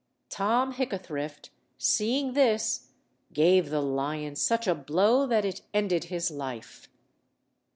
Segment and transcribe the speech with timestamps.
[0.31, 2.87] Tom Hickathrift, seeing this,
[3.33, 6.89] gave the lion such a blow that it ended his life.